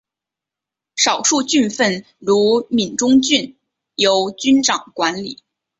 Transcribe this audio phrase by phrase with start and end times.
[0.95, 3.55] 少数郡份如闽中郡
[3.93, 5.43] 由君长管理。